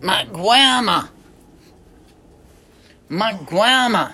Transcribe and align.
My 0.00 0.24
grandma. 0.24 1.08
My 3.08 3.32
grandma. 3.46 4.12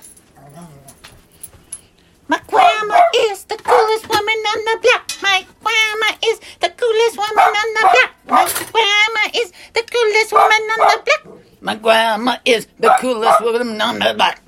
My 2.28 2.40
grandma 2.46 3.00
is 3.16 3.44
the 3.44 3.56
coolest 3.56 4.08
woman 4.08 4.38
on 4.52 4.64
the 4.64 4.78
block. 4.82 5.10
My 5.22 5.44
grandma 5.60 6.16
is 6.24 6.40
the 6.60 6.70
coolest 6.70 7.16
woman 7.16 7.38
on 7.38 7.74
the 7.74 7.80
block. 7.92 8.10
My 8.26 8.46
grandma 8.70 9.30
is 9.34 9.52
the 9.74 9.82
coolest 9.82 10.32
woman 10.32 10.62
on 10.72 10.78
the 10.78 11.02
block. 11.04 11.38
My 11.60 11.74
grandma 11.74 12.36
is 12.44 12.66
the 12.78 12.96
coolest 13.00 13.40
woman 13.40 13.80
on 13.80 13.98
the 13.98 14.14
block. 14.14 14.40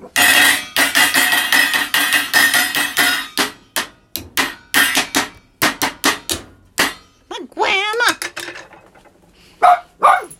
My 7.29 7.39
grandma. 7.53 8.09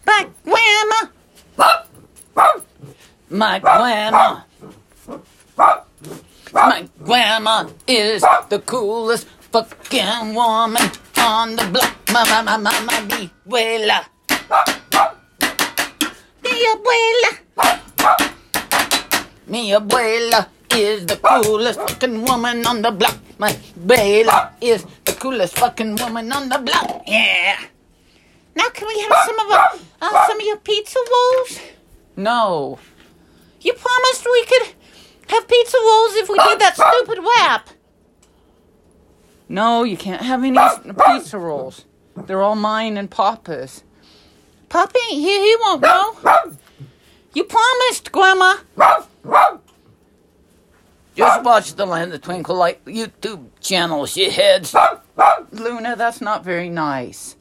My 0.06 0.30
grandma. 0.44 1.12
My 3.30 3.58
grandma. 3.60 4.42
My 6.54 6.88
grandma 7.04 7.68
is 7.88 8.22
the 8.50 8.60
coolest 8.66 9.28
fucking 9.52 10.36
woman 10.36 10.92
on 11.18 11.56
the 11.56 11.66
block. 11.74 11.96
My, 12.14 12.24
my, 12.30 12.42
my, 12.44 12.58
my, 12.58 12.80
my, 12.86 13.02
mi 13.02 13.30
abuela. 13.50 14.06
Mi 16.44 16.54
abuela. 16.70 17.32
Mi 19.48 19.72
abuela 19.72 20.48
is 20.72 21.06
the 21.08 21.18
coolest 21.18 21.80
fucking 21.80 22.24
woman 22.26 22.66
on 22.68 22.82
the 22.84 22.92
block. 22.92 23.18
My 23.40 23.52
abuela 23.52 24.52
is 24.62 24.86
the 25.04 25.14
coolest 25.14 25.58
fucking 25.58 25.96
woman 25.96 26.32
on 26.32 26.48
the 26.50 26.60
block. 26.60 27.02
Yeah. 27.08 27.58
Now 28.56 28.70
can 28.70 28.88
we 28.88 29.02
have 29.02 29.18
some 29.26 29.40
of 29.40 29.52
uh, 29.52 30.28
some 30.28 30.40
of 30.40 30.46
your 30.46 30.58
pizza 30.58 31.00
rolls? 31.12 31.60
No. 32.16 32.78
You 34.26 34.32
we 34.32 34.46
could 34.46 34.76
have 35.30 35.48
pizza 35.48 35.78
rolls 35.78 36.16
if 36.16 36.30
we 36.30 36.38
did 36.38 36.60
that 36.60 36.76
stupid 37.06 37.24
rap. 37.38 37.70
No, 39.48 39.84
you 39.84 39.98
can't 39.98 40.22
have 40.22 40.44
any 40.44 40.58
pizza 41.06 41.38
rolls. 41.38 41.86
They're 42.16 42.42
all 42.42 42.56
mine 42.56 42.98
and 42.98 43.10
Papa's. 43.12 43.84
Papa 44.70 44.98
ain't 45.12 45.22
here. 45.22 45.42
He 45.42 45.56
won't 45.60 45.82
know. 45.82 46.16
You 47.34 47.44
promised, 47.44 48.12
Grandma. 48.12 48.56
Just 51.16 51.44
watch 51.44 51.76
the 51.76 51.86
Land 51.86 52.14
of 52.14 52.22
Twinkle 52.22 52.56
Light 52.56 52.84
YouTube 52.86 53.48
channel, 53.62 54.04
shitheads. 54.04 54.74
Luna, 55.52 55.96
that's 55.96 56.22
not 56.22 56.44
very 56.44 56.70
nice. 56.70 57.36